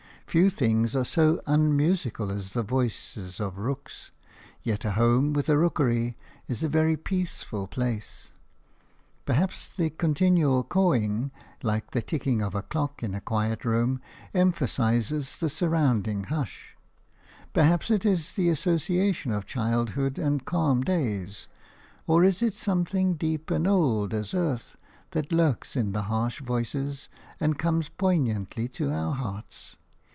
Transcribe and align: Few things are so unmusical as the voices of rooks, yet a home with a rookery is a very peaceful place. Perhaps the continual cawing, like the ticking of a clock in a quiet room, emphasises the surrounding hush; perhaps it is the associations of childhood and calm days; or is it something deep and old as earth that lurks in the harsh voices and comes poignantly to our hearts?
Few 0.27 0.49
things 0.49 0.95
are 0.95 1.03
so 1.03 1.41
unmusical 1.45 2.31
as 2.31 2.53
the 2.53 2.63
voices 2.63 3.41
of 3.41 3.57
rooks, 3.57 4.11
yet 4.63 4.85
a 4.85 4.91
home 4.91 5.33
with 5.33 5.49
a 5.49 5.57
rookery 5.57 6.15
is 6.47 6.63
a 6.63 6.69
very 6.69 6.95
peaceful 6.95 7.67
place. 7.67 8.31
Perhaps 9.25 9.67
the 9.75 9.89
continual 9.89 10.63
cawing, 10.63 11.31
like 11.63 11.91
the 11.91 12.01
ticking 12.01 12.41
of 12.41 12.55
a 12.55 12.61
clock 12.61 13.03
in 13.03 13.13
a 13.13 13.19
quiet 13.19 13.65
room, 13.65 13.99
emphasises 14.33 15.35
the 15.37 15.49
surrounding 15.49 16.23
hush; 16.23 16.77
perhaps 17.51 17.91
it 17.91 18.05
is 18.05 18.35
the 18.35 18.47
associations 18.47 19.35
of 19.35 19.45
childhood 19.45 20.17
and 20.17 20.45
calm 20.45 20.79
days; 20.81 21.49
or 22.07 22.23
is 22.23 22.41
it 22.41 22.53
something 22.55 23.15
deep 23.15 23.51
and 23.51 23.67
old 23.67 24.13
as 24.13 24.33
earth 24.33 24.77
that 25.11 25.33
lurks 25.33 25.75
in 25.75 25.91
the 25.91 26.03
harsh 26.03 26.39
voices 26.41 27.09
and 27.41 27.59
comes 27.59 27.89
poignantly 27.89 28.69
to 28.69 28.89
our 28.89 29.11
hearts? 29.11 29.75